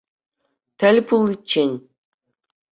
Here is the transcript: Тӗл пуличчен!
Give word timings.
Тӗл 0.79 0.97
пуличчен! 1.07 1.71